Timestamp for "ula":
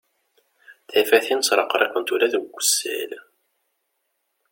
2.13-2.27